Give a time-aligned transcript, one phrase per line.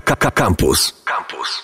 [0.00, 0.92] Campus.
[1.04, 1.62] Campus.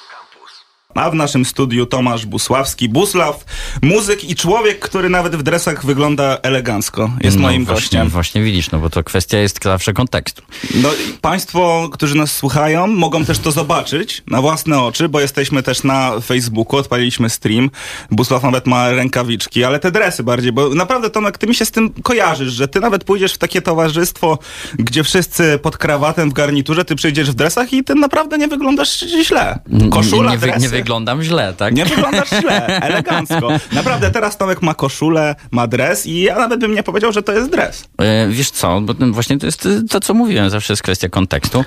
[0.94, 3.44] A w naszym studiu Tomasz Busławski, Buslaw,
[3.82, 7.10] muzyk i człowiek, który nawet w dresach wygląda elegancko.
[7.20, 8.08] Jest no, moim właśnie, gościem.
[8.08, 10.42] Właśnie widzisz, no bo to kwestia jest zawsze kontekstu.
[10.74, 15.62] No, i państwo, którzy nas słuchają, mogą też to zobaczyć na własne oczy, bo jesteśmy
[15.62, 17.70] też na Facebooku, odpaliliśmy stream.
[18.10, 21.70] Busław nawet ma rękawiczki, ale te dresy bardziej, bo naprawdę Tomek, ty mi się z
[21.70, 24.38] tym kojarzysz, że ty nawet pójdziesz w takie towarzystwo,
[24.78, 29.00] gdzie wszyscy pod krawatem w garniturze, ty przyjdziesz w dresach i ty naprawdę nie wyglądasz
[29.00, 29.58] źle.
[29.90, 30.60] Koszula, nie, nie, dresy.
[30.60, 31.74] nie wyglądam źle, tak?
[31.74, 33.48] Nie wyglądasz źle, elegancko.
[33.72, 37.32] Naprawdę, teraz Tomek ma koszulę, ma dres i ja nawet bym nie powiedział, że to
[37.32, 37.84] jest dres.
[37.98, 41.64] E, Wiesz co, bo właśnie to jest to, co mówiłem, zawsze jest kwestia kontekstu.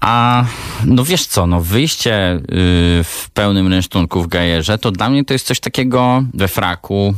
[0.00, 0.44] A
[0.84, 2.40] no wiesz co, no wyjście y,
[3.04, 7.14] w pełnym rynsztunku w gajerze, to dla mnie to jest coś takiego we fraku,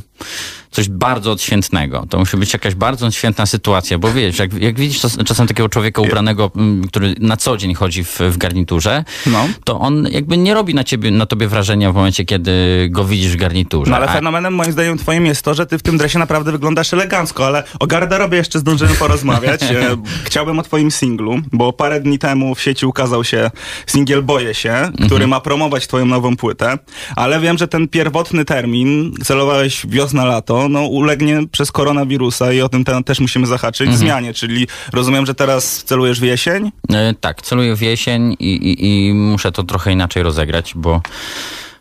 [0.76, 2.06] coś bardzo odświętnego.
[2.10, 5.68] To musi być jakaś bardzo odświętna sytuacja, bo wiesz, jak, jak widzisz czas, czasem takiego
[5.68, 9.48] człowieka ubranego, mm, który na co dzień chodzi w, w garniturze, No.
[9.64, 12.52] to on jakby nie robi na ciebie, na tobie wrażenia w momencie, kiedy
[12.90, 13.90] go widzisz w garniturze.
[13.90, 16.52] No ale A- fenomenem moim zdaniem twoim jest to, że ty w tym dresie naprawdę
[16.52, 19.60] wyglądasz elegancko, ale o garderobie jeszcze zdążymy porozmawiać.
[19.76, 23.50] E, Chciałbym o twoim singlu, bo parę dni temu w sieci ukazał się
[23.86, 26.78] singiel Boję się, który ma promować twoją nową płytę,
[27.16, 32.84] ale wiem, że ten pierwotny termin, celowałeś wiosna-lato, no ulegnie przez koronawirusa i o tym
[32.84, 36.72] te- też musimy zahaczyć, zmianie, czyli rozumiem, że teraz celujesz w jesień?
[36.92, 41.00] E, tak, celuję w jesień i, i, i muszę to trochę inaczej rozegrać, bo.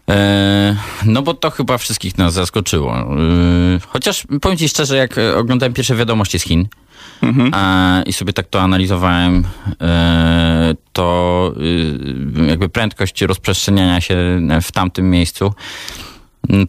[0.09, 0.75] E,
[1.05, 2.97] no bo to chyba wszystkich nas zaskoczyło.
[2.97, 3.05] E,
[3.87, 6.67] chociaż powiem ci szczerze, jak e, oglądałem pierwsze wiadomości z Chin
[7.23, 9.43] e, i sobie tak to analizowałem,
[10.93, 11.53] to
[12.37, 14.15] e, jakby prędkość rozprzestrzeniania się
[14.61, 15.53] w tamtym miejscu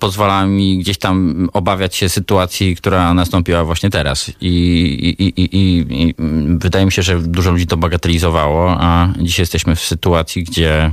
[0.00, 4.32] pozwala mi gdzieś tam obawiać się sytuacji, która nastąpiła właśnie teraz.
[4.40, 4.52] I,
[5.18, 9.76] i, i, i, mm, wydaje mi się, że dużo ludzi to bagatelizowało, a dzisiaj jesteśmy
[9.76, 10.92] w sytuacji, gdzie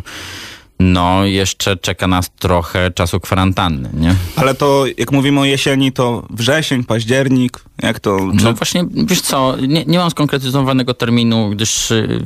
[0.79, 4.15] no jeszcze czeka nas trochę czasu kwarantanny, nie?
[4.35, 8.17] Ale to, jak mówimy o jesieni, to wrzesień, październik, jak to...
[8.39, 8.45] Czy...
[8.45, 12.25] No właśnie, wiesz co, nie, nie mam skonkretyzowanego terminu, gdyż y,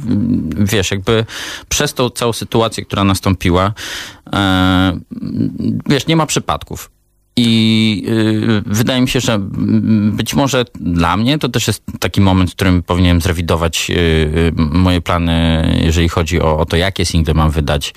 [0.57, 1.25] wiesz, jakby
[1.69, 3.73] przez tą całą sytuację, która nastąpiła,
[4.33, 4.99] e,
[5.89, 6.96] wiesz, nie ma przypadków.
[7.37, 9.39] I y, wydaje mi się, że
[10.11, 14.51] być może dla mnie to też jest taki moment, w którym powinienem zrewidować y, y,
[14.57, 17.93] moje plany, jeżeli chodzi o, o to, jakie single mam wydać.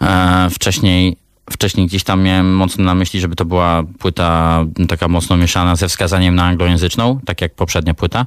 [0.00, 1.16] E, wcześniej,
[1.50, 5.88] wcześniej gdzieś tam miałem mocno na myśli, żeby to była płyta taka mocno mieszana ze
[5.88, 8.26] wskazaniem na anglojęzyczną, tak jak poprzednia płyta.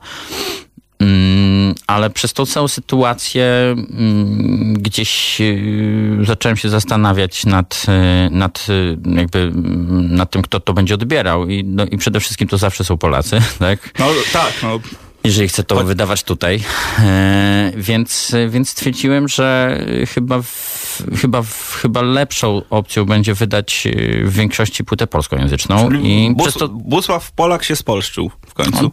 [1.00, 7.85] Mm, ale przez tą całą sytuację mm, gdzieś y, zacząłem się zastanawiać nad,
[8.28, 11.50] y, nad, y, jakby, mm, nad tym, kto to będzie odbierał.
[11.50, 14.00] I, no, I przede wszystkim to zawsze są Polacy, tak?
[14.00, 14.80] No tak, no
[15.27, 16.63] jeżeli chcę to wydawać tutaj.
[16.99, 19.79] E, więc, więc stwierdziłem, że
[20.13, 25.91] chyba, w, chyba, w, chyba lepszą opcją będzie wydać e, w większości płytę polskojęzyczną.
[25.91, 28.91] I Bus, przez to Busław Polak się spolszczył w końcu.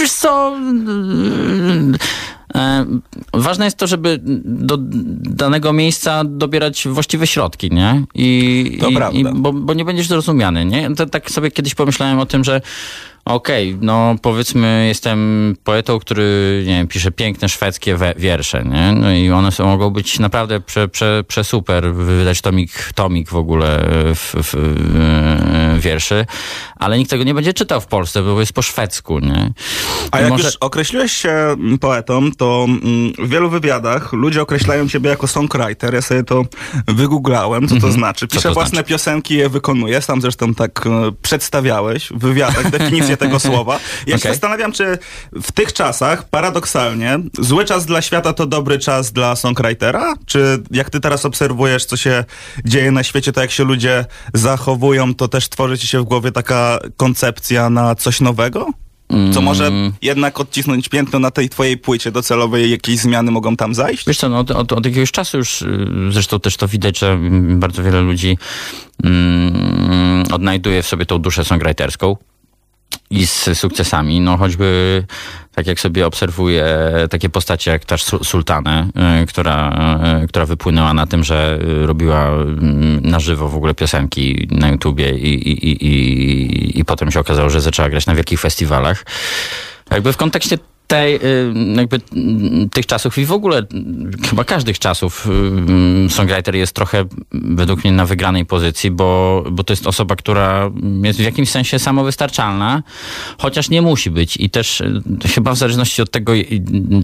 [0.00, 0.56] Wiesz co?
[2.54, 2.86] e,
[3.34, 4.76] Ważne jest to, żeby do
[5.20, 8.04] danego miejsca dobierać właściwe środki, nie?
[8.14, 9.18] I, To i, prawda.
[9.18, 10.94] i bo, bo nie będziesz zrozumiany, nie?
[10.94, 12.60] To, tak sobie kiedyś pomyślałem o tym, że
[13.24, 18.92] okej, no powiedzmy jestem poetą, który, nie wiem, pisze piękne szwedzkie we, wiersze, nie?
[18.92, 23.84] No i one są, mogą być naprawdę prze, prze, przesuper, wydać tomik, tomik w ogóle
[24.14, 26.26] w, w, w, wierszy,
[26.76, 29.52] ale nikt tego nie będzie czytał w Polsce, bo jest po szwedzku, nie?
[30.10, 34.42] A I jak może- już określiłeś się mm, poetą, to mm, w wielu wywiadach ludzie
[34.42, 35.94] określają ciebie jako songwriter.
[35.94, 36.44] Ja sobie to
[36.86, 38.26] wygooglałem, co to znaczy.
[38.28, 38.54] Piszę Mhm.
[38.54, 38.88] własne znaczy?
[38.88, 40.02] piosenki, je wykonuję.
[40.02, 40.90] Sam zresztą tak e,
[41.22, 42.70] przedstawiałeś w wywiadach
[43.16, 43.80] definicję tego słowa.
[44.06, 44.32] Ja się Okej.
[44.32, 44.98] zastanawiam, czy
[45.32, 50.14] w tych czasach, paradoksalnie, zły czas dla świata to dobry czas dla songwritera?
[50.26, 52.24] Czy jak ty teraz obserwujesz, co się
[52.64, 54.04] dzieje na świecie, to jak się ludzie
[54.34, 58.68] zachowują, to też tworzy ci się w głowie taka koncepcja na coś nowego?
[59.32, 59.92] Co może Mm.
[60.02, 64.06] jednak odcisnąć piętno na tej twojej płycie docelowej, jakieś zmiany mogą tam zajść?
[64.06, 67.18] Wiesz co, no, od, od, od jakiegoś czasu już y, zresztą też to widać, że
[67.40, 68.38] bardzo wiele ludzi
[69.04, 72.16] mm, odnajduje w sobie tą duszę songwriterską
[73.10, 75.04] i z sukcesami, no choćby
[75.54, 76.66] tak jak sobie obserwuję
[77.10, 78.88] takie postacie jak też Sultanę,
[79.22, 79.76] y, która,
[80.24, 84.68] y, która wypłynęła na tym, że y, robiła mm, na żywo w ogóle piosenki na
[84.68, 89.04] YouTubie i, i, i, i, i potem się okazało, że zaczęła grać na wielkich festiwalach.
[89.90, 90.58] Jakby w kontekście
[90.94, 91.20] tej, y,
[91.76, 95.28] jakby mm, tych czasów i w ogóle mm, chyba każdych czasów
[96.06, 100.70] y, songwriter jest trochę według mnie na wygranej pozycji, bo, bo to jest osoba, która
[101.02, 102.82] jest w jakimś sensie samowystarczalna,
[103.38, 105.02] chociaż nie musi być i też y,
[105.34, 106.32] chyba w zależności od tego,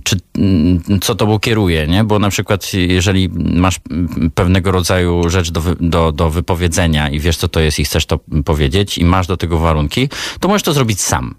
[0.04, 2.04] czy, y, co tobą kieruje, nie?
[2.04, 7.36] Bo na przykład jeżeli masz mm, pewnego rodzaju rzecz do, do, do wypowiedzenia i wiesz,
[7.36, 10.08] co to jest i chcesz to powiedzieć i masz do tego warunki,
[10.40, 11.34] to możesz to zrobić sam.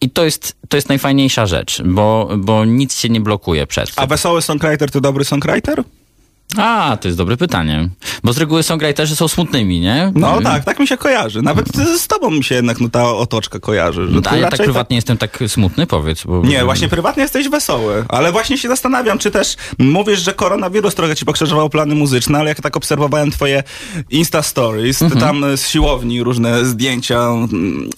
[0.00, 3.92] I to jest, to jest najfajniejsza rzecz, bo, bo nic się nie blokuje przed.
[3.96, 5.84] A wesoły songwriter to dobry songwriter?
[6.56, 7.88] A, to jest dobre pytanie.
[8.24, 10.12] Bo z reguły songwriterzy są smutnymi, nie?
[10.14, 11.42] No tak, tak mi się kojarzy.
[11.42, 11.66] Nawet
[11.98, 14.08] z tobą mi się jednak no, ta otoczka kojarzy.
[14.08, 16.24] Że A ja tak prywatnie jestem tak smutny, powiedz.
[16.24, 20.94] Bo, Nie, właśnie prywatnie jesteś wesoły, ale właśnie się zastanawiam, czy też mówisz, że koronawirus
[20.94, 23.62] trochę ci pokrzyżował plany muzyczne, ale jak tak obserwowałem twoje
[24.10, 27.90] Insta Stories, ty tam z siłowni różne zdjęcia mm,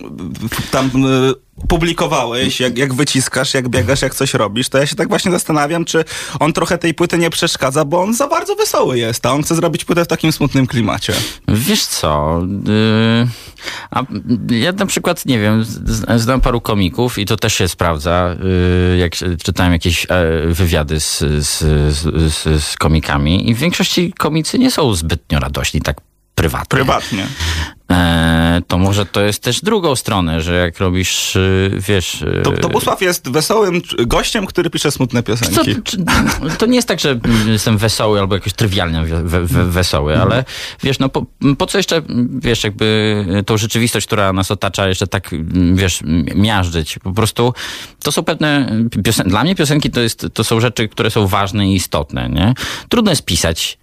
[0.70, 1.34] tam y,
[1.68, 5.84] publikowałeś, jak, jak wyciskasz, jak biegasz, jak coś robisz, to ja się tak właśnie zastanawiam,
[5.84, 6.04] czy
[6.40, 9.54] on trochę tej płyty nie przeszkadza, bo on za bardzo wesoły jest, a on chce
[9.54, 11.12] zrobić płytę w takim smutnym klimacie.
[11.48, 13.28] Wiesz co, yy,
[13.90, 14.02] a
[14.50, 15.64] ja na przykład, nie wiem,
[16.16, 18.36] znam paru komików i to też się sprawdza,
[18.90, 19.12] yy, jak
[19.42, 20.08] czytałem jakieś e,
[20.46, 21.58] wywiady z, z,
[21.94, 25.96] z, z, z komikami i w większości komicy nie są zbytnio radośni, tak
[26.34, 26.68] prywatnie.
[26.68, 27.26] Prywatnie.
[27.90, 32.22] E, to może to jest też drugą stronę, że jak robisz, y, wiesz...
[32.22, 35.82] y, To, to Busław jest wesołym gościem, który pisze smutne Co, piosenki.
[35.82, 35.96] czy,
[36.58, 40.44] to nie jest tak, że jestem wesoły albo jakoś trywialnie we, we, we, wesoły, ale
[40.82, 41.26] wiesz, no po,
[41.58, 42.02] po co jeszcze,
[42.38, 45.30] wiesz, jakby tą rzeczywistość, która nas otacza, jeszcze tak,
[45.74, 46.00] wiesz,
[46.34, 46.98] miażdżyć.
[46.98, 47.54] Po prostu
[48.02, 48.72] to są pewne
[49.04, 49.30] piosenki.
[49.30, 52.54] Dla mnie piosenki to, jest, to są rzeczy, które są ważne i istotne, nie?
[52.88, 53.78] Trudno jest pisać.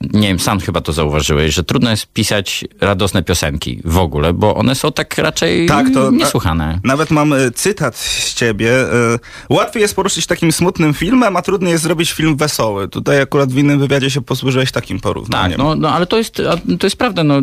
[0.00, 4.54] Nie wiem, sam chyba to zauważyłeś, że trudno jest pisać radosne piosenki w ogóle, bo
[4.54, 6.80] one są tak raczej Tak, to- niesłuchane.
[6.84, 8.70] Nawet mam e, cytat z ciebie.
[8.92, 9.18] e,
[9.50, 12.88] Łatwiej jest poruszyć takim smutnym filmem, a trudniej jest zrobić film wesoły.
[12.88, 15.50] Tutaj akurat w innym wywiadzie się posłużyłeś takim porównaniem.
[15.50, 16.34] Tak, no, no ale to jest,
[16.80, 17.34] to jest prawda, no,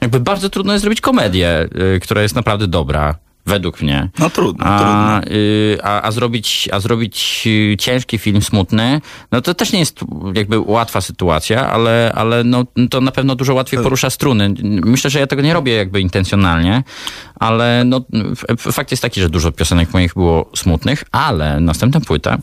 [0.00, 3.14] jakby bardzo trudno jest zrobić komedię, y, która jest naprawdę dobra.
[3.50, 4.08] Według mnie.
[4.18, 9.00] No trudno, A, y, a, a, zrobić, a zrobić y, ciężki film smutny,
[9.32, 10.00] no to też nie jest
[10.34, 14.54] jakby łatwa sytuacja, ale, ale no, to na pewno dużo łatwiej porusza struny.
[14.62, 16.82] Myślę, że ja tego nie robię jakby intencjonalnie,
[17.40, 18.00] ale no,
[18.58, 22.38] fakt jest taki, że dużo piosenek moich było smutnych, ale następna płyta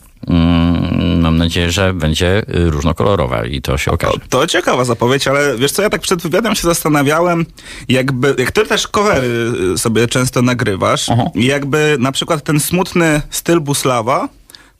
[1.16, 4.18] mam nadzieję, że będzie y, różnokolorowa i to się okaże.
[4.18, 7.46] To, to ciekawa zapowiedź, ale wiesz co, ja tak przed wywiadem się zastanawiałem,
[7.88, 9.28] jakby, jak ty też covery
[9.74, 11.24] y, sobie często nagrywasz, Aha.
[11.34, 14.28] i jakby na przykład ten smutny styl Buslawa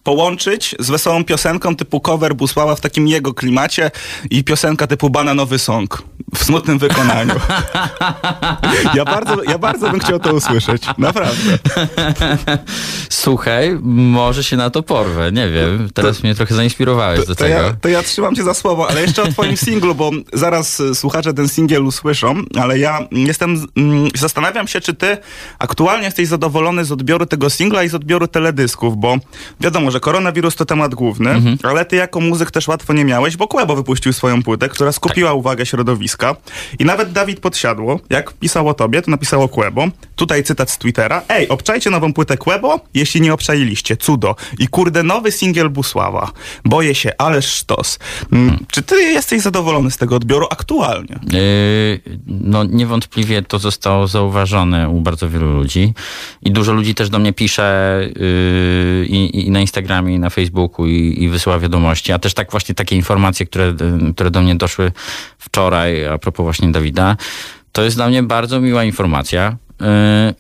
[0.09, 3.91] połączyć z wesołą piosenką typu cover Busława w takim jego klimacie
[4.31, 6.03] i piosenka typu Bananowy Song
[6.35, 7.35] w smutnym wykonaniu.
[8.95, 11.59] ja, bardzo, ja bardzo bym chciał to usłyszeć, naprawdę.
[13.09, 15.91] Słuchaj, może się na to porwę, nie wiem.
[15.95, 17.55] Teraz mnie trochę zainspirowałeś do To tego.
[17.55, 20.95] ja, to ja trzymam cię za słowo, ale jeszcze o twoim singlu, bo zaraz y,
[20.95, 25.17] słuchacze ten singiel usłyszą, ale ja jestem, mm, zastanawiam się, czy ty
[25.59, 29.17] aktualnie jesteś zadowolony z odbioru tego singla i z odbioru teledysków, bo
[29.61, 33.49] wiadomo, że koronawirus to temat główny, ale ty jako muzyk też łatwo nie miałeś, bo
[33.49, 36.37] Kłebo wypuścił swoją płytę, która skupiła uwagę środowiska
[36.79, 39.89] i nawet Dawid Podsiadło, jak pisał o tobie, to napisało Kłebo.
[40.17, 41.23] Tutaj cytat z Twittera.
[41.29, 43.97] Ej, obczajcie nową płytę Kłebo, jeśli nie obczailiście.
[43.97, 44.37] Cudo.
[44.59, 46.31] I kurde, nowy singiel Busława.
[46.65, 47.99] Boję się, ależ sztos.
[48.33, 51.19] Mm, Czy ty jesteś zadowolony z tego odbioru aktualnie?
[51.33, 55.93] Yy, no niewątpliwie to zostało zauważone u bardzo wielu ludzi
[56.43, 59.78] i dużo ludzi też do mnie pisze yy, i, i na Instagramie,
[60.09, 64.15] i na Facebooku i, i wysyła wiadomości, a też tak właśnie takie informacje, które, yy,
[64.15, 64.93] które do mnie doszły
[65.39, 67.17] wczoraj a propos właśnie Dawida,
[67.73, 69.57] to jest dla mnie bardzo miła informacja.
[69.81, 69.87] Yy,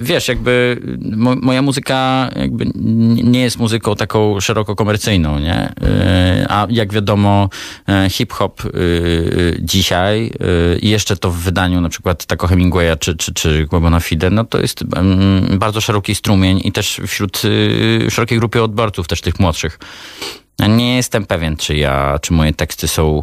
[0.00, 0.80] Wiesz, jakby
[1.16, 2.64] mo, moja muzyka jakby
[3.24, 5.72] nie jest muzyką taką szeroko komercyjną, nie?
[5.80, 7.48] Yy, A jak wiadomo,
[7.88, 13.16] e, hip-hop yy, dzisiaj yy, i jeszcze to w wydaniu na przykład Taco Hemingwaya czy,
[13.16, 17.42] czy, czy Głębona Fide, no to jest mm, bardzo szeroki strumień i też wśród
[18.10, 19.78] szerokiej grupy odbiorców, też tych młodszych.
[20.68, 23.22] Nie jestem pewien, czy ja, czy moje teksty są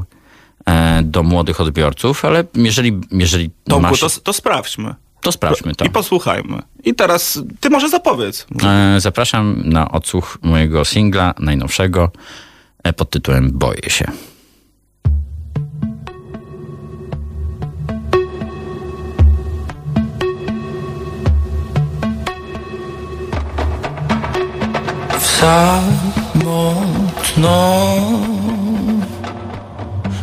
[0.66, 4.96] e, do młodych odbiorców, ale jeżeli, jeżeli Tomku, masz, to, to sprawdźmy.
[5.26, 5.86] To sprawdźmy to.
[5.86, 6.62] I posłuchajmy.
[6.84, 8.48] I teraz ty może zapowiedz.
[8.64, 12.12] E, Zapraszam na odsłuch mojego singla najnowszego
[12.84, 14.06] e, pod tytułem Boję się.
[25.20, 26.86] w samotną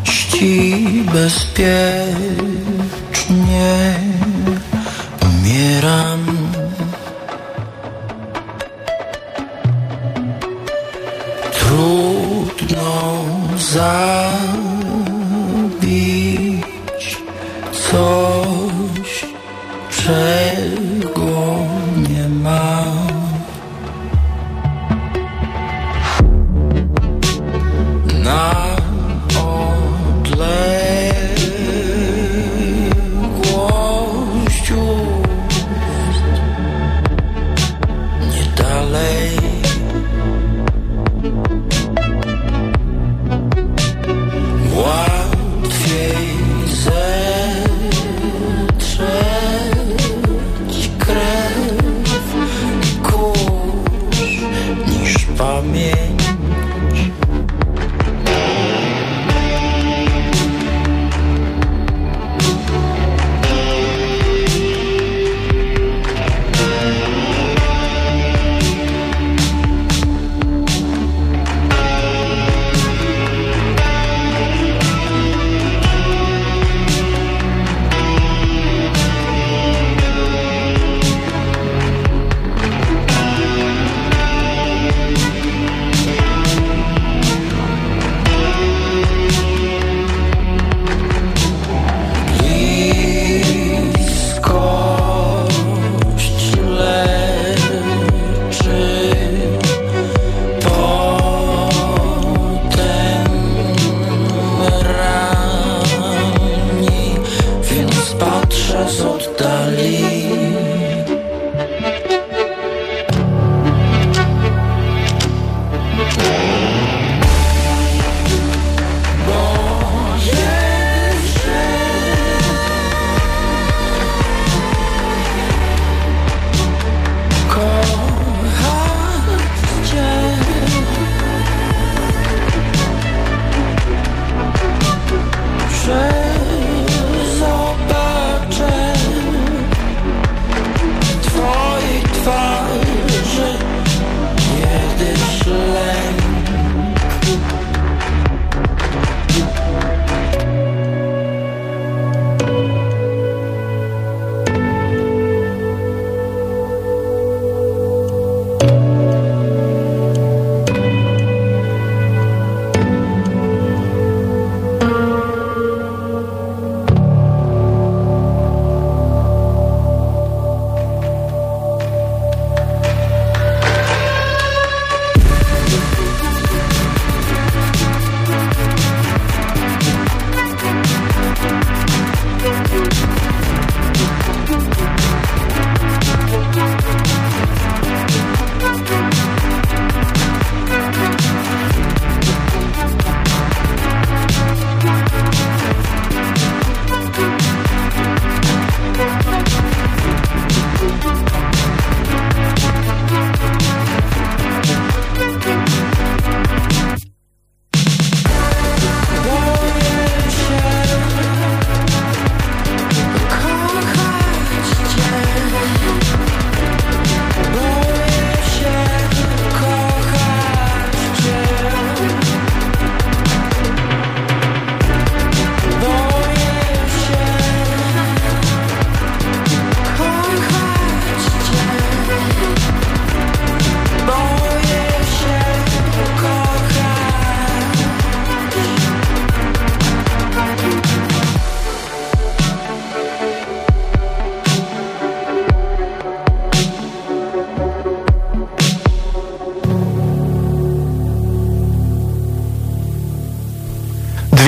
[0.04, 2.12] ści bezpiecznie
[5.62, 6.31] Esperamos.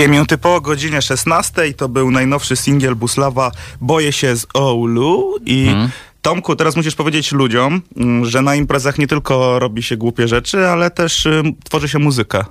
[0.04, 5.74] Dwie minuty po godzinie 16 to był najnowszy singiel Buslawa Boję się z Oulu i
[6.22, 10.68] Tomku, teraz musisz powiedzieć ludziom, mm, że na imprezach nie tylko robi się głupie rzeczy,
[10.68, 12.44] ale też y, tworzy się muzykę.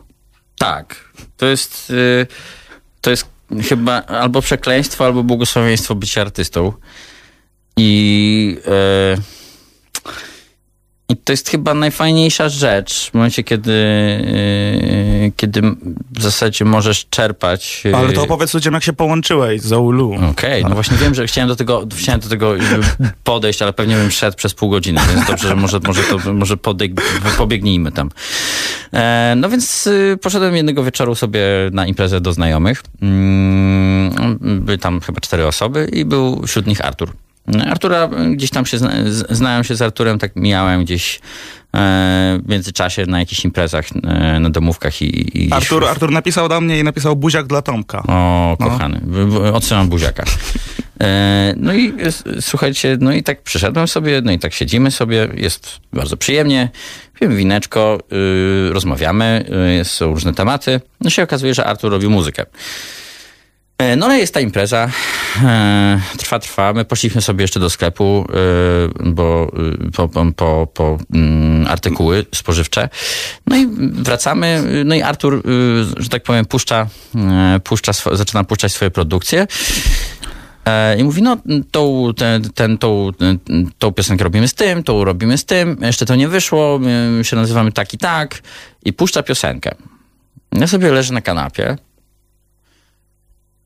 [0.58, 0.96] Tak.
[1.38, 2.28] To jest, y,
[3.02, 3.26] to jest
[3.70, 6.74] chyba albo przekleństwo, albo błogosławieństwo bycia artystą.
[7.78, 8.58] I,
[9.18, 9.43] y,
[11.10, 15.62] I to jest chyba najfajniejsza rzecz w momencie, kiedy, y, kiedy
[16.12, 17.84] w zasadzie możesz czerpać.
[17.86, 20.16] y, Ale to opowiedz ludziom, jak się połączyłeś z Oulu.
[20.32, 22.54] Okej, no właśnie wiem, że chciałem do tego, chciałem do tego
[23.24, 26.58] podejść, ale pewnie bym szedł przez pół godziny, więc dobrze, że może, może, to, może
[26.58, 26.92] podeeg,
[27.38, 28.10] pobiegnijmy tam.
[28.94, 31.42] E, no więc y, poszedłem jednego wieczoru sobie
[31.72, 32.84] na imprezę do znajomych.
[33.02, 37.10] Mm, były tam chyba cztery osoby i był wśród nich Artur.
[37.70, 38.78] Artura, gdzieś tam się
[39.30, 41.16] znałem się z Arturem, tak mijałem gdzieś
[41.76, 45.44] e, w międzyczasie na jakichś imprezach, e, na domówkach i...
[45.48, 48.04] i Artur, Artur napisał do mnie i napisał buziak dla Tomka.
[48.08, 49.02] O, kochany.
[49.04, 50.24] W- w- Odsyłam buziaka.
[51.02, 51.94] E, No i
[52.40, 56.70] słuchajcie, no i tak przyszedłem sobie, no i tak siedzimy sobie, jest bardzo przyjemnie,
[57.20, 58.00] pijemy wineczko,
[58.70, 59.46] y, rozmawiamy,
[59.82, 60.82] y, są różne tematy.
[61.02, 62.46] No się okazuje, że Artur robi muzykę.
[63.77, 64.89] E, No ale jest ta impreza,
[65.44, 66.74] e, trwa, trwa.
[66.74, 69.51] My poszliśmy sobie jeszcze do sklepu, e, bo
[69.96, 72.89] po, po, po, mm, artykuły spożywcze.
[73.48, 75.44] No i wracamy, no i Artur,
[75.98, 76.88] że tak powiem, puszcza,
[77.63, 79.48] puszcza zaczyna puszczać swoje produkcje.
[80.98, 81.38] I mówi, no
[81.72, 83.10] tą, ten, ten, tą,
[83.80, 87.36] tą piosenkę robimy z tym, tą robimy z tym, jeszcze to nie wyszło, my się
[87.36, 88.42] nazywamy tak i tak.
[88.86, 89.75] I puszcza piosenkę.
[90.51, 91.77] Ja sobie leżę na kanapie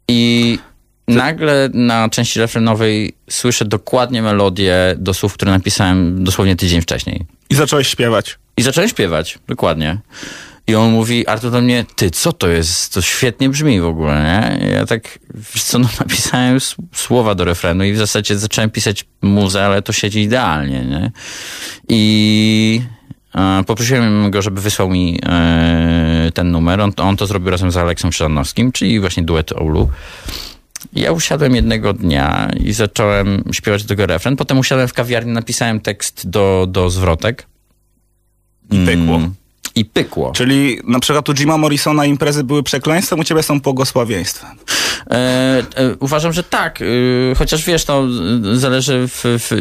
[0.08, 0.60] i
[1.08, 7.26] nagle na części refrenowej słyszę dokładnie melodię do słów, które napisałem dosłownie tydzień wcześniej.
[7.50, 8.40] I zacząłeś śpiewać.
[8.58, 9.98] I zacząłem śpiewać, dokładnie.
[10.68, 12.94] I on mówi, Artur do mnie, ty, co to jest?
[12.94, 14.68] To świetnie brzmi w ogóle, nie?
[14.70, 16.60] Ja tak, wiesz co, no, napisałem
[16.94, 21.12] słowa do refrenu i w zasadzie zacząłem pisać muzę, ale to siedzi idealnie, nie?
[21.90, 22.82] I
[23.68, 26.82] poprosiłem go, żeby wysłał mi e, ten numer.
[26.82, 29.90] On, on to zrobił razem z Aleksem Krzyżanowskim, czyli właśnie duet Oulu.
[30.94, 34.36] Ja usiadłem jednego dnia i zacząłem śpiewać do tego refren.
[34.36, 37.48] Potem usiadłem w kawiarni, napisałem tekst do, do zwrotek.
[38.72, 39.20] I pykło.
[39.78, 40.32] I pykło.
[40.32, 44.58] Czyli na przykład u Jima Morrisona imprezy były przekleństwem, u ciebie są błogosławieństwem.
[45.12, 45.14] E,
[45.76, 46.82] e, uważam, że tak.
[46.82, 46.86] E,
[47.36, 48.04] chociaż wiesz, no,
[48.54, 49.52] zależy w, w,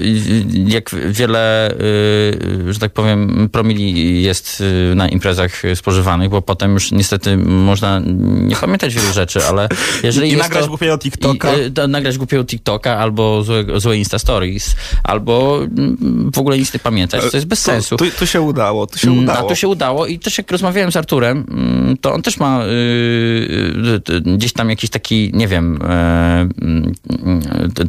[0.69, 6.93] jak wiele, e, że tak powiem, promili jest e, na imprezach spożywanych, bo potem już
[6.93, 9.69] niestety można nie pamiętać wielu rzeczy, ale
[10.03, 11.57] jeżeli I jest nagrać to, głupiego TikToka.
[11.57, 16.59] I, e, to, nagrać głupiego TikToka albo złe, złe Insta Stories, albo mm, w ogóle
[16.59, 17.97] nic nie pamiętać, to jest bez sensu.
[17.97, 19.47] Tu, tu, tu się udało, tu się Mm, udało.
[19.47, 22.65] A to się udało i też jak rozmawiałem z Arturem, mm, to on też ma
[22.65, 26.93] y, y, y, gdzieś tam jakiś taki, nie wiem, e, mm,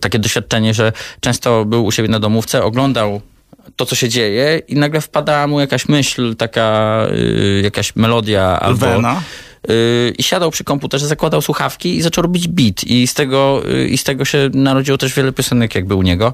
[0.01, 3.21] takie doświadczenie, że często był u siebie na domówce, oglądał
[3.75, 6.97] to, co się dzieje i nagle wpadała mu jakaś myśl, taka
[7.63, 8.85] jakaś melodia albo...
[8.85, 9.21] Wena.
[9.43, 9.46] Y,
[10.17, 12.83] I siadał przy komputerze, zakładał słuchawki i zaczął robić beat.
[12.83, 16.33] I z tego, y, i z tego się narodziło też wiele piosenek jakby u niego.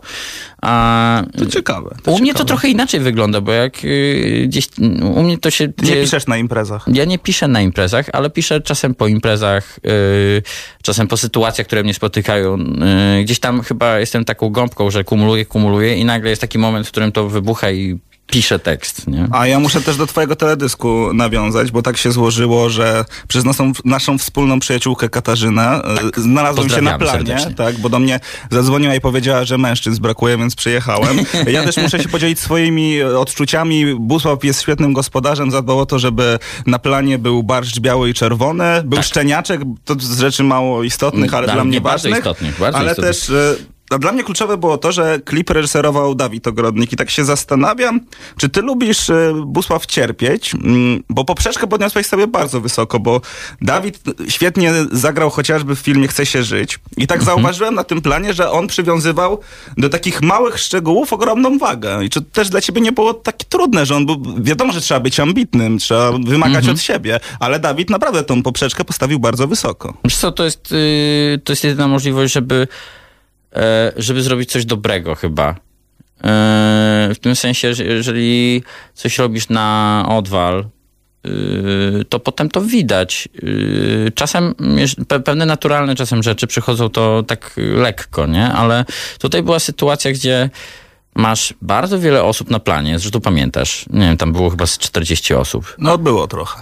[0.62, 1.96] A To ciekawe.
[2.04, 2.48] To u mnie to ciekawe.
[2.48, 4.68] trochę inaczej wygląda, bo jak y, gdzieś
[5.16, 6.86] u mnie to się Nie piszesz na imprezach.
[6.94, 10.42] Ja nie piszę na imprezach, ale piszę czasem po imprezach, y,
[10.84, 12.58] czasem po sytuacjach, które mnie spotykają.
[13.20, 16.88] Y, gdzieś tam chyba jestem taką gąbką, że kumuluję, kumuluję i nagle jest taki moment,
[16.88, 19.28] w którym to wybucha i piszę tekst, nie?
[19.32, 23.72] A ja muszę też do twojego teledysku nawiązać, bo tak się złożyło, że przez naszą,
[23.86, 26.20] naszą wspólną przyjaciółkę Katarzynę tak.
[26.20, 27.54] znalazłem się na planie, serdecznie.
[27.54, 28.20] tak, bo do mnie
[28.52, 31.20] zadzwoniła i powiedziała, że mężczyzn brakuje, więc przyjechałem.
[31.48, 33.96] Ja też muszę się podzielić swoimi odczuciami.
[33.96, 38.64] Busław jest świetnym gospodarzem, zadbał o to, żeby na planie był barszcz biały i czerwony,
[38.86, 42.18] był szczeniaczek, to z rzeczy mało istotnych, ale Dla dla, mnie ważnych.
[42.18, 43.16] istotnych, bardzo ale istotnych.
[43.16, 47.26] też e, dla mnie kluczowe było to, że klip reżyserował Dawid Ogrodnik i tak się
[47.26, 48.00] zastanawiam,
[48.38, 53.22] czy ty lubisz e, Busław cierpieć, Mm, bo poprzeczkę podniosłeś sobie bardzo wysoko, bo
[53.62, 58.34] Dawid świetnie zagrał chociażby w filmie Chce się żyć i tak zauważyłem na tym planie,
[58.34, 59.40] że on przywiązywał
[59.78, 63.86] do takich małych szczegółów ogromną wagę i czy też dla ciebie nie było takie trudne,
[63.86, 68.24] że on był, wiadomo, że trzeba być ambitnym, trzeba wymagać od siebie, ale Dawid naprawdę
[68.24, 69.94] tą poprzeczkę postawił bardzo wysoko.
[70.04, 72.68] Wiesz co, to jest, y, to jest jedyna możliwość, żeby,
[73.98, 75.50] żeby zrobić coś dobrego chyba.
[75.50, 78.64] E, W tym sensie, że jeżeli
[78.94, 80.66] coś robisz na odwal,
[81.26, 83.30] y, to potem to widać.
[83.44, 84.56] Y, Czasem
[85.24, 88.46] pewne naturalne czasem rzeczy przychodzą to tak lekko, nie?
[88.52, 88.86] Ale
[89.20, 90.50] tutaj była sytuacja, gdzie
[91.16, 95.34] masz bardzo wiele osób na planie, zresztą pamiętasz, nie wiem, tam było chyba z 40
[95.34, 95.76] osób.
[95.78, 96.62] No było trochę.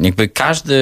[0.00, 0.74] Jakby każdy.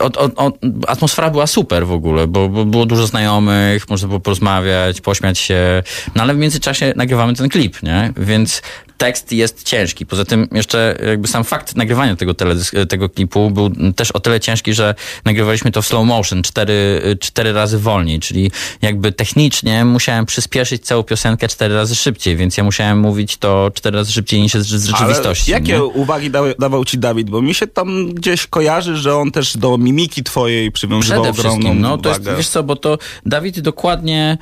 [0.00, 4.20] Od, od, od, atmosfera była super w ogóle, bo, bo było dużo znajomych, można było
[4.20, 5.82] porozmawiać, pośmiać się.
[6.14, 8.12] No ale w międzyczasie nagrywamy ten klip, nie?
[8.16, 8.62] Więc
[9.02, 10.06] tekst jest ciężki.
[10.06, 14.40] Poza tym jeszcze jakby sam fakt nagrywania tego, teledys- tego klipu był też o tyle
[14.40, 18.50] ciężki, że nagrywaliśmy to w slow motion cztery, cztery razy wolniej, czyli
[18.82, 23.96] jakby technicznie musiałem przyspieszyć całą piosenkę cztery razy szybciej, więc ja musiałem mówić to cztery
[23.96, 25.54] razy szybciej niż jest z rzeczywistości.
[25.54, 25.84] Ale jakie nie?
[25.84, 27.30] uwagi dał, dawał ci Dawid?
[27.30, 31.60] Bo mi się tam gdzieś kojarzy, że on też do mimiki twojej przywiązywał Przede ogromną
[31.60, 34.38] wszystkim, no to jest, wiesz co, bo to Dawid dokładnie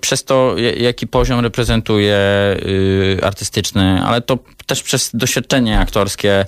[0.00, 2.16] przez to, ja- jaki poziom reprezentuje
[2.62, 4.38] y, artystyczny, ale to
[4.68, 6.46] też przez doświadczenie aktorskie.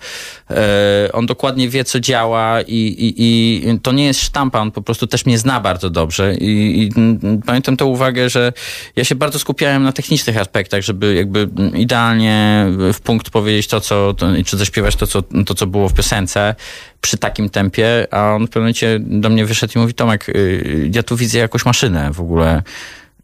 [0.50, 4.82] E, on dokładnie wie, co działa i, i, i to nie jest sztampa, on po
[4.82, 6.34] prostu też mnie zna bardzo dobrze.
[6.34, 8.52] I, i mm, pamiętam tę uwagę, że
[8.96, 13.80] ja się bardzo skupiałem na technicznych aspektach, żeby jakby mm, idealnie w punkt powiedzieć to,
[13.80, 16.54] co, to, czy zaśpiewać to co, to, co było w piosence
[17.00, 20.90] przy takim tempie, a on w pewnym momencie do mnie wyszedł i mówi, Tomek, y,
[20.94, 22.62] ja tu widzę jakąś maszynę w ogóle.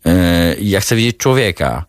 [0.07, 1.85] Y, Ja chcę widzieć człowieka.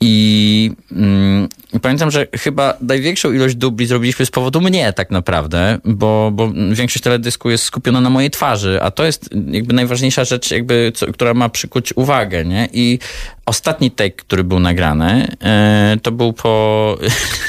[0.00, 1.48] I, mm,
[1.82, 7.02] pamiętam, że chyba największą ilość dubli zrobiliśmy z powodu mnie tak naprawdę, bo, bo większość
[7.02, 11.34] teledysku jest skupiona na mojej twarzy, a to jest jakby najważniejsza rzecz, jakby, co, która
[11.34, 12.68] ma przykuć uwagę, nie?
[12.72, 12.98] I
[13.46, 16.98] ostatni take, który był nagrany, e, to był po,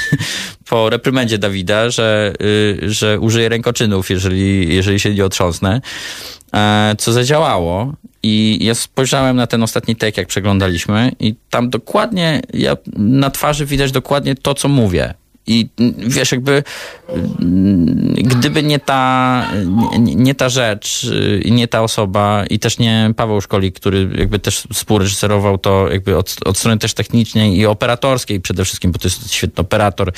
[0.70, 5.80] po reprymendzie Dawida, że, y, że użyję rękoczynów, jeżeli, jeżeli się nie otrząsnę e,
[6.98, 7.94] co zadziałało.
[8.22, 13.66] I ja spojrzałem na ten ostatni take, jak przeglądaliśmy, i tam dokładnie, ja, na twarzy
[13.66, 15.14] widać dokładnie to, co mówię.
[15.46, 16.62] I mm, wiesz, jakby
[17.38, 19.46] mm, gdyby nie ta,
[19.98, 24.38] nie, nie ta rzecz y, nie ta osoba i też nie Paweł Szkolik, który jakby
[24.38, 29.08] też współreżyserował to jakby od, od strony też technicznej i operatorskiej przede wszystkim, bo to
[29.08, 30.12] jest świetny operator,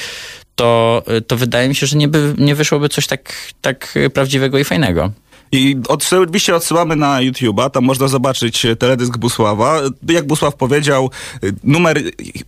[0.55, 4.65] to, to wydaje mi się, że nie, by, nie wyszłoby coś tak, tak prawdziwego i
[4.65, 5.13] fajnego.
[5.53, 9.81] I oczywiście odsyłamy na YouTube'a, tam można zobaczyć e, teledysk Busława.
[10.09, 11.11] Jak Busław powiedział,
[11.45, 12.03] y, numer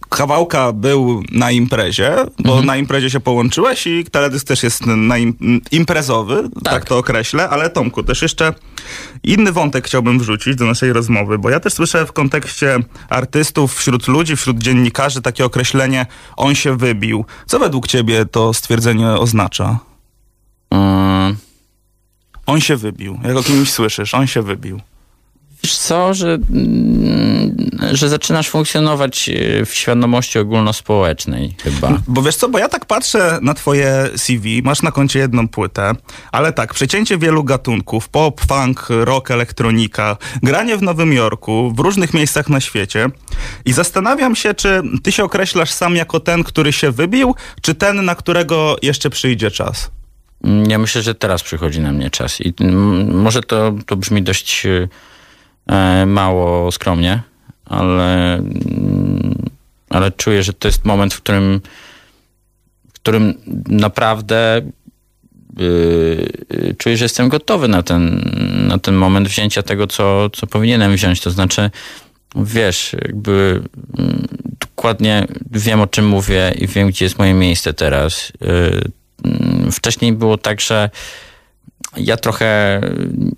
[0.08, 5.60] kawałka był na imprezie, bo na imprezie się połączyłeś i teledysk też jest na im,
[5.72, 6.74] imprezowy, tak.
[6.74, 6.84] Tak.
[6.84, 7.48] to określę.
[7.48, 8.54] Ale Tomku, też jeszcze
[9.22, 14.08] inny wątek chciałbym wrzucić do naszej rozmowy, bo ja też słyszę w kontekście artystów, wśród
[14.08, 17.24] ludzi, wśród dziennikarzy takie określenie on się wybił.
[17.46, 19.78] Co według ciebie to stwierdzenie oznacza?
[20.70, 21.36] Mm.
[22.46, 23.20] On się wybił.
[23.24, 24.80] Jak o kimś słyszysz, on się wybił.
[25.64, 27.56] Wiesz co, że, mm,
[27.92, 32.00] że zaczynasz funkcjonować e, w świadomości ogólnospołecznej chyba.
[32.08, 35.92] Bo wiesz co, bo ja tak patrzę na twoje CV, masz na koncie jedną płytę,
[36.32, 42.14] ale tak, przecięcie wielu gatunków, pop, funk, rock, elektronika, granie w Nowym Jorku, w różnych
[42.14, 43.06] miejscach na świecie
[43.64, 48.04] i zastanawiam się, czy ty się określasz sam jako ten, który się wybił, czy ten,
[48.04, 49.90] na którego jeszcze przyjdzie czas?
[50.44, 54.22] Mm, Ja myślę, że teraz przychodzi na mnie czas i mm, może to, to brzmi
[54.22, 54.66] dość
[55.66, 57.22] e, mało skromnie,
[57.64, 59.34] ale, mm,
[59.90, 61.60] ale czuję, że to jest moment, w którym,
[62.88, 63.34] w którym
[63.68, 64.62] naprawdę
[65.60, 65.62] y,
[66.54, 68.30] y, czuję, że jestem gotowy na ten,
[68.68, 71.20] na ten moment wzięcia tego, co, co powinienem wziąć.
[71.20, 71.70] To znaczy,
[72.36, 73.62] wiesz, jakby
[74.60, 78.32] dokładnie wiem, o czym mówię i wiem, gdzie jest moje miejsce teraz.
[78.42, 78.90] Y,
[79.24, 80.90] mm, Wcześniej było tak, że
[81.96, 83.34] ja trochę mm,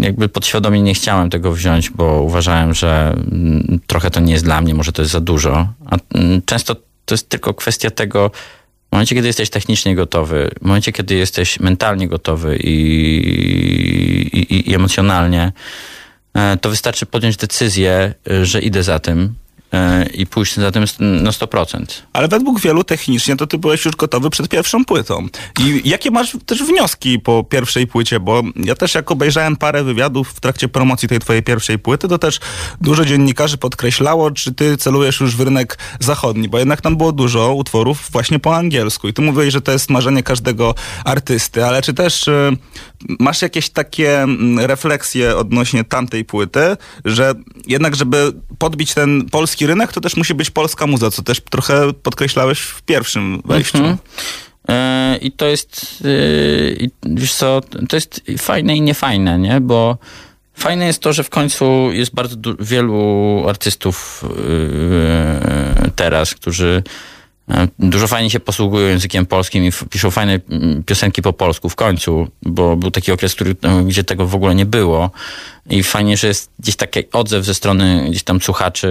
[0.00, 4.60] jakby podświadomie nie chciałem tego wziąć, bo uważałem, że mm, trochę to nie jest dla
[4.60, 5.68] mnie, może to jest za dużo.
[5.86, 8.30] A mm, często to jest tylko kwestia tego,
[8.88, 12.76] w momencie, kiedy jesteś technicznie gotowy, w momencie, kiedy jesteś mentalnie gotowy i,
[14.32, 15.52] i, i emocjonalnie,
[16.34, 19.34] e, to wystarczy podjąć decyzję, że idę za tym
[20.14, 21.84] i pójść za tym na 100%.
[22.12, 25.28] Ale według wielu technicznie to ty byłeś już gotowy przed pierwszą płytą.
[25.60, 28.20] I jakie masz też wnioski po pierwszej płycie?
[28.20, 32.18] Bo ja też jak obejrzałem parę wywiadów w trakcie promocji tej twojej pierwszej płyty, to
[32.18, 32.40] też
[32.80, 37.54] dużo dziennikarzy podkreślało, czy ty celujesz już w rynek zachodni, bo jednak tam było dużo
[37.54, 39.08] utworów właśnie po angielsku.
[39.08, 42.56] I ty mówiłeś, że to jest marzenie każdego artysty, ale czy też y,
[43.18, 47.34] masz jakieś takie mm, refleksje odnośnie tamtej płyty, że
[47.66, 51.92] jednak, żeby podbić ten polski rynek, to też musi być polska muza, co też trochę
[51.92, 53.78] podkreślałeś w pierwszym wejściu.
[53.78, 53.98] Mhm.
[54.68, 59.60] E, I to jest, e, wiesz co, to jest fajne i niefajne, nie?
[59.60, 59.98] Bo
[60.54, 64.24] fajne jest to, że w końcu jest bardzo wielu artystów
[65.84, 66.82] e, teraz, którzy
[67.78, 72.28] dużo fajnie się posługują językiem polskim i piszą fajne mm, piosenki po polsku w końcu,
[72.42, 75.10] bo był taki okres, który, e, gdzie tego w ogóle nie było.
[75.70, 78.88] I fajnie, że jest gdzieś taki odzew ze strony gdzieś tam słuchaczy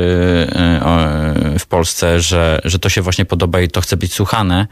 [0.51, 4.67] e, w Polsce, że, że to się właśnie podoba i to chce być słuchane.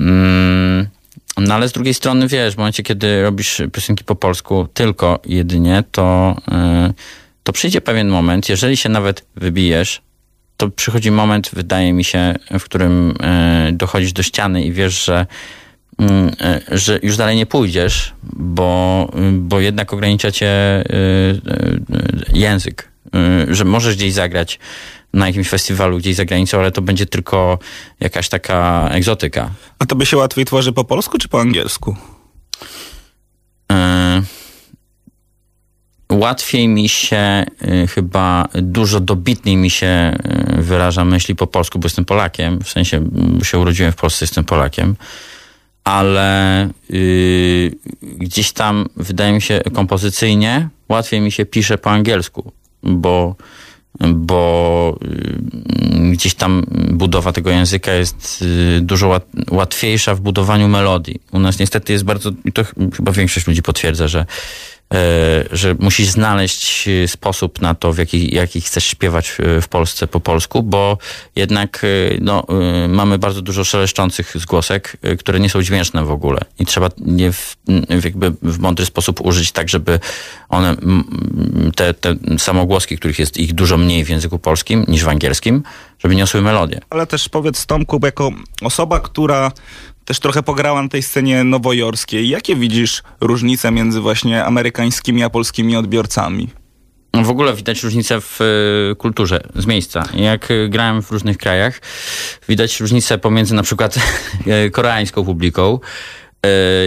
[0.00, 0.88] Mm,
[1.38, 5.84] No ale z drugiej strony, wiesz, w momencie, kiedy robisz piosenki po polsku tylko jedynie,
[5.90, 6.36] to,
[6.88, 6.94] y,
[7.42, 10.02] to przyjdzie pewien moment, jeżeli się nawet wybijesz,
[10.58, 15.26] to przychodzi moment, wydaje mi się, w którym y, dochodzisz do ściany i wiesz, że,
[15.98, 21.40] mm, y, że już dalej nie pójdziesz, bo, bo jednak ogranicza cię y,
[22.32, 22.88] język.
[23.48, 24.58] Że możesz gdzieś zagrać
[25.12, 27.58] na jakimś festiwalu gdzieś za granicą, ale to będzie tylko
[28.00, 29.50] jakaś taka egzotyka.
[29.78, 31.96] A to by się łatwiej tworzy po polsku czy po angielsku?
[33.72, 34.22] E,
[36.12, 40.16] łatwiej mi się y, chyba, dużo dobitniej mi się
[40.58, 44.24] y, wyraża myśli po polsku, bo jestem Polakiem, w sensie mm, się urodziłem w Polsce,
[44.24, 44.96] jestem Polakiem,
[45.84, 53.36] ale y, gdzieś tam wydaje mi się kompozycyjnie łatwiej mi się pisze po angielsku, bo
[54.08, 58.44] bo y, gdzieś tam budowa tego języka jest
[58.80, 61.20] dużo łat, łatwiejsza w budowaniu melodii.
[61.32, 64.26] U nas niestety jest bardzo, i to ch- chyba większość ludzi potwierdza, że,
[65.52, 70.06] że musisz znaleźć y, sposób na to, w jaki, jaki chcesz śpiewać y, w Polsce
[70.06, 70.98] po polsku, bo
[71.36, 71.86] jednak
[72.20, 72.44] no,
[72.88, 77.56] mamy bardzo dużo szeleszczących zgłosek, które nie są dźwięczne w ogóle i trzeba je w,
[78.04, 80.00] jakby w mądry sposób użyć tak, żeby
[80.48, 80.76] one,
[81.76, 85.62] te, te samogłoski, których jest ich dużo mniej w języku polskim niż w angielskim,
[85.98, 86.80] żeby niosły melodię.
[86.90, 88.30] Ale też powiedz Tomku, jako
[88.62, 89.52] osoba, która
[90.08, 95.76] też trochę pograła na tej scenie nowojorskiej, jakie widzisz różnice między właśnie amerykańskimi a polskimi
[95.76, 96.48] odbiorcami?
[97.14, 100.04] No, W ogóle widać różnicę w y, kulturze z miejsca.
[100.14, 101.80] Jak y, grałem w różnych krajach,
[102.48, 103.96] widać różnicę pomiędzy na przykład
[104.66, 105.78] y, koreańską publiką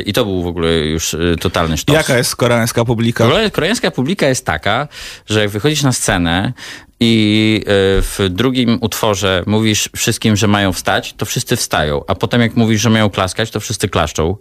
[0.06, 1.96] i to był w ogóle już y, totalny sztos.
[1.96, 3.26] Jaka jest koreańska W publika?
[3.26, 4.88] ogóle koreańska publika jest taka,
[5.30, 6.54] że jak wychodzisz na scenę
[7.00, 7.66] i y,
[8.02, 12.82] w drugim utworze mówisz wszystkim, że mają wstać, to wszyscy wstają, a potem jak mówisz,
[12.82, 14.36] że mają klaskać, to wszyscy klaszczą.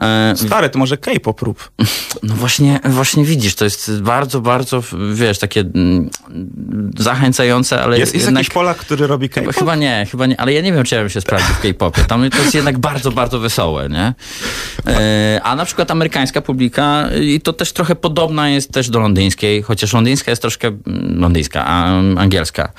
[0.00, 1.70] E, Stary, to może K-pop rób.
[2.22, 6.10] no właśnie, właśnie widzisz, to jest bardzo, bardzo, wiesz, takie mm,
[6.98, 8.42] zachęcające, ale Jest, jest jednak...
[8.44, 9.54] jakiś Polak, który robi K-pop?
[9.54, 12.04] chyba nie, chyba nie, ale ja nie wiem, czy ja bym się sprawdził w K-popie.
[12.04, 14.14] Tam to jest jednak bardzo, bardzo wesołe, nie?
[14.86, 19.62] E, a na przykład amerykańska publika, i to też trochę podobna jest też do londyńskiej,
[19.62, 21.84] chociaż londyńska jest troszkę mm, londyńska, a
[22.16, 22.72] angielska,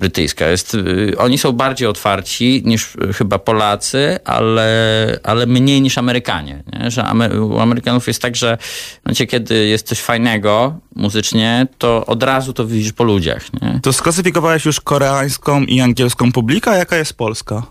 [0.00, 0.46] brytyjska.
[0.48, 6.62] Jest, y, oni są bardziej otwarci niż y, chyba Polacy, ale, ale mniej niż Amerykanie.
[6.72, 6.90] Nie?
[6.90, 8.58] Że Amer- u Amerykanów jest tak, że
[9.02, 13.52] w momencie, kiedy jest coś fajnego muzycznie, to od razu to widzisz po ludziach.
[13.52, 13.80] Nie?
[13.82, 17.62] To sklasyfikowałeś już koreańską i angielską publikę, a jaka jest polska?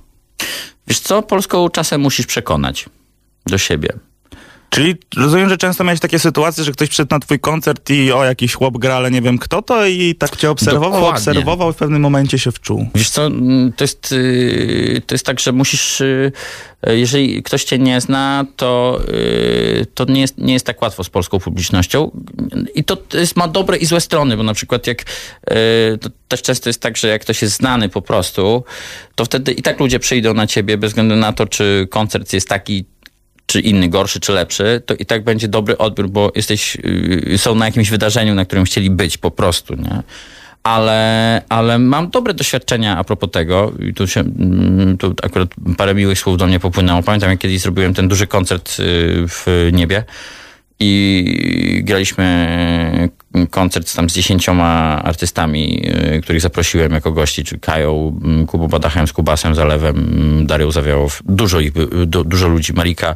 [0.88, 2.86] Wiesz co, Polską czasem musisz przekonać
[3.46, 3.90] do siebie.
[4.70, 8.24] Czyli rozumiem, że często miałeś takie sytuacje, że ktoś przyszedł na twój koncert i o,
[8.24, 11.18] jakiś chłop gra, ale nie wiem kto to i tak cię obserwował, Dokładnie.
[11.18, 12.88] obserwował i w pewnym momencie się wczuł.
[12.96, 16.32] Wiesz co, mm, to jest, yy, to jest tak, że musisz, yy,
[16.98, 21.10] jeżeli ktoś cię nie zna, to, yy, to nie, jest, nie jest tak łatwo z
[21.10, 22.12] polską publicznością.
[22.76, 25.04] I to jest, ma dobre i złe strony, bo na przykład jak,
[25.50, 28.64] yy, to też często jest tak, że jak ktoś jest znany po prostu,
[29.16, 32.50] to wtedy i tak ludzie przyjdą na ciebie bez względu na to, czy koncert jest
[32.50, 32.86] taki
[33.50, 36.78] czy inny, gorszy czy lepszy, to i tak będzie dobry odbiór, bo jesteś,
[37.28, 40.04] yy, są na jakimś wydarzeniu, na którym chcieli być po prostu, nie?
[40.64, 45.96] Ale, ale mam dobre doświadczenia a propos tego i tu, się, mm, tu akurat parę
[45.96, 47.04] miłych słów do mnie popłynęło.
[47.04, 48.86] Pamiętam, jak kiedyś zrobiłem ten duży koncert yy,
[49.28, 50.04] w niebie
[50.80, 53.10] i graliśmy
[53.50, 59.08] koncert tam z dziesięcioma artystami, yy, których zaprosiłem jako gości, czy Kają, mm, Kubą Badachem,
[59.08, 61.72] z Kubasem, Zalewem, mm, Darią Zawiałow, dużo ich,
[62.26, 63.16] dużo ludzi, Marika.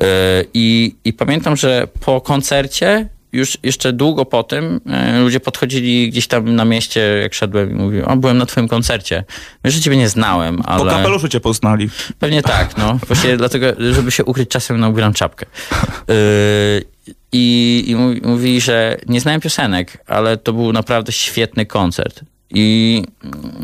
[0.00, 0.06] Yy,
[0.54, 6.26] I, I pamiętam, że po koncercie już jeszcze długo po tym e, ludzie podchodzili gdzieś
[6.26, 9.24] tam na mieście, jak szedłem i mówili, o, byłem na twoim koncercie.
[9.64, 10.84] Wiesz, że ciebie nie znałem, ale...
[10.84, 11.90] Po kapeluszu cię poznali.
[12.18, 12.98] Pewnie tak, no.
[13.08, 15.46] Właśnie dlatego, żeby się ukryć czasem na ubieram czapkę.
[16.08, 16.14] Yy,
[17.32, 22.20] I, i mówi- mówili, że nie znałem piosenek, ale to był naprawdę świetny koncert.
[22.50, 23.02] I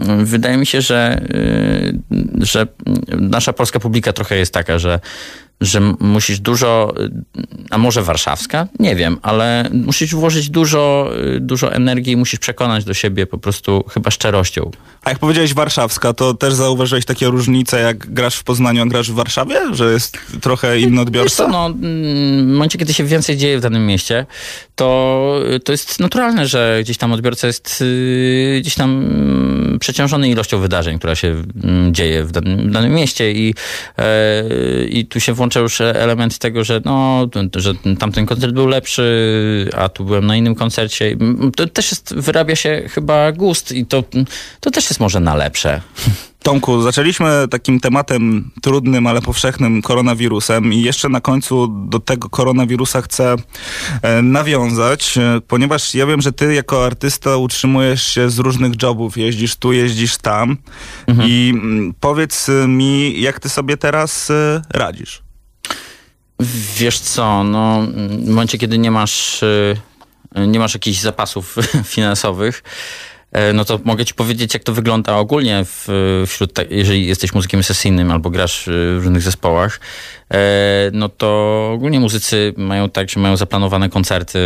[0.00, 1.26] mm, wydaje mi się, że,
[2.10, 2.66] yy, że
[3.08, 5.00] nasza polska publika trochę jest taka, że,
[5.62, 6.94] że musisz dużo,
[7.70, 8.68] a może warszawska?
[8.78, 13.38] Nie wiem, ale musisz włożyć dużo, yy, dużo energii i musisz przekonać do siebie po
[13.38, 14.70] prostu chyba szczerością.
[15.04, 19.10] A jak powiedziałeś warszawska, to też zauważyłeś takie różnice, jak grasz w Poznaniu, a grasz
[19.10, 19.60] w Warszawie?
[19.72, 21.36] Że jest trochę inny Wiesz odbiorca?
[21.36, 24.26] co, no, mm, w momencie, kiedy się więcej dzieje w danym mieście,
[24.74, 30.58] to, to jest naturalne, że gdzieś tam odbiorca jest y, gdzieś tam mm, przeciążony ilością
[30.58, 31.28] wydarzeń, która się
[31.64, 33.54] mm, dzieje w danym, w danym mieście i,
[33.98, 39.70] e, i tu się włącza już element tego, że no, że tamten koncert był lepszy,
[39.76, 41.16] a tu byłem na innym koncercie.
[41.56, 44.04] To też jest, wyrabia się chyba gust i to,
[44.60, 45.80] to też jest może na lepsze.
[46.42, 53.02] Tomku, zaczęliśmy takim tematem trudnym, ale powszechnym koronawirusem i jeszcze na końcu do tego koronawirusa
[53.02, 53.36] chcę
[54.02, 59.16] e, nawiązać, e, ponieważ ja wiem, że ty jako artysta utrzymujesz się z różnych jobów,
[59.16, 60.56] jeździsz tu, jeździsz tam
[61.26, 64.32] i mm, powiedz e, mi, jak ty sobie teraz
[64.70, 65.22] radzisz?
[66.76, 69.76] Wiesz co, no w momencie, kiedy nie masz, y,
[70.46, 72.62] nie masz jakichś zapasów finansowych,
[73.32, 75.88] E, No to mogę ci powiedzieć, jak to wygląda ogólnie w,
[76.26, 79.80] wśród, jeżeli jesteś muzykiem sesyjnym albo grasz y, w różnych zespołach,
[80.34, 84.38] e, no to ogólnie muzycy mają tak, że mają zaplanowane koncerty,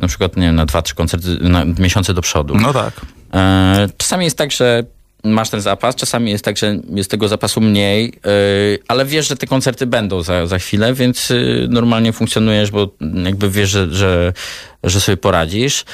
[0.00, 2.54] na przykład, nie wiem, na dwa, trzy koncerty, na miesiące do przodu.
[2.54, 2.94] No tak.
[3.34, 4.84] E, Czasami jest tak, że
[5.24, 8.30] masz ten zapas, czasami jest tak, że jest tego zapasu mniej, e,
[8.88, 12.88] ale wiesz, że te koncerty będą za, za chwilę, więc y, normalnie funkcjonujesz, bo
[13.24, 14.32] jakby wiesz, że, że,
[14.84, 15.84] że sobie poradzisz.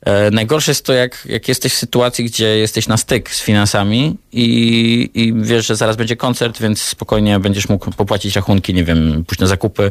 [0.00, 4.16] E, Najgorsze jest to, jak, jak jesteś w sytuacji, gdzie jesteś na styk z finansami
[4.32, 9.24] i, i wiesz, że zaraz będzie koncert, więc spokojnie będziesz mógł popłacić rachunki, nie wiem,
[9.26, 9.90] pójść na zakupy,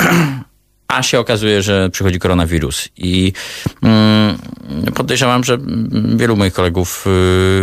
[0.88, 2.88] a się okazuje, że przychodzi koronawirus.
[2.96, 3.32] I
[3.82, 4.38] mm,
[4.94, 5.58] podejrzewam, że
[6.16, 7.06] wielu moich kolegów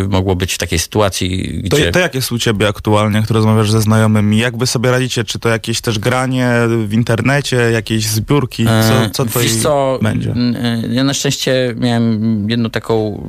[0.03, 1.91] y, mogło być w takiej sytuacji, To, gdzie...
[1.91, 4.37] to jak jest u ciebie aktualnie, jak rozmawiasz ze znajomymi?
[4.37, 5.23] Jak wy sobie radzicie?
[5.23, 6.51] Czy to jakieś też granie
[6.87, 8.65] w internecie, jakieś zbiórki?
[8.65, 10.31] Co, E, co to Wiesz co, będzie?
[10.31, 13.23] e, ja na szczęście miałem jedną taką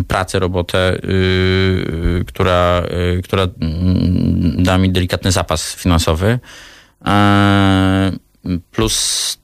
[0.00, 2.82] y, pracę, robotę, y, która,
[3.24, 6.38] która mm, dała mi delikatny zapas finansowy.
[7.06, 8.12] E,
[8.72, 9.38] Plus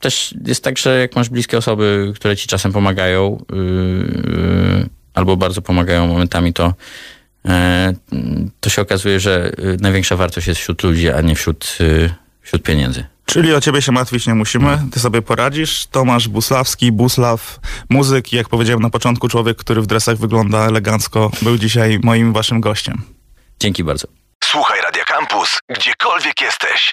[0.00, 5.36] też jest tak, że jak masz bliskie osoby, które ci czasem pomagają, y, y, albo
[5.36, 6.74] bardzo pomagają momentami, to
[7.48, 7.92] e,
[8.60, 11.78] to się okazuje, że y, największa wartość jest wśród ludzi, a nie wśród,
[12.42, 13.04] wśród pieniędzy.
[13.26, 15.86] Czyli o ciebie się martwić nie musimy, ty sobie poradzisz.
[15.86, 17.60] Tomasz Buslawski, Buslaw,
[17.90, 22.60] muzyk jak powiedziałem na początku, człowiek, który w dresach wygląda elegancko, był dzisiaj moim waszym
[22.60, 23.02] gościem.
[23.60, 24.08] Dzięki bardzo.
[24.44, 26.92] Słuchaj Radio Campus, gdziekolwiek jesteś.